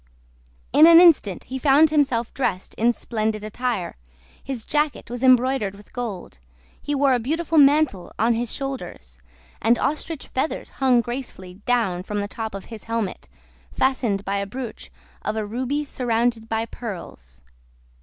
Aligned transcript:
In 0.73 0.87
an 0.87 0.99
instant 0.99 1.43
he 1.43 1.59
found 1.59 1.91
himself 1.91 2.33
dressed 2.33 2.73
in 2.73 2.91
splendid 2.91 3.43
attire; 3.43 3.97
his 4.43 4.65
jacket 4.65 5.11
was 5.11 5.21
embroidered 5.21 5.75
with 5.75 5.93
gold, 5.93 6.39
he 6.81 6.95
wore 6.95 7.13
a 7.13 7.19
beautiful 7.19 7.59
mantle 7.59 8.11
on 8.17 8.33
his 8.33 8.51
shoulders, 8.51 9.19
and 9.61 9.77
ostrich 9.77 10.25
feathers 10.29 10.71
hung 10.81 11.01
gracefully 11.01 11.61
down 11.67 12.01
from 12.01 12.19
the 12.19 12.27
top 12.27 12.55
of 12.55 12.65
his 12.65 12.85
helmet, 12.85 13.29
fastened 13.71 14.25
by 14.25 14.37
a 14.37 14.47
brooch 14.47 14.89
of 15.21 15.35
a 15.35 15.45
ruby 15.45 15.85
surrounded 15.85 16.49
by 16.49 16.65
pearls. 16.65 17.43